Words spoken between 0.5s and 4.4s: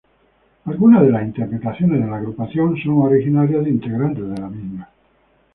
Algunas de las interpretaciones de la agrupación son originarias de integrantes de